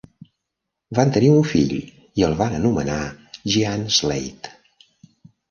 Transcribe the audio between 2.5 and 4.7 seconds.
anomenar Jean Slade.